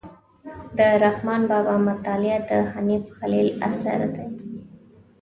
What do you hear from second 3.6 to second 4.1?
اثر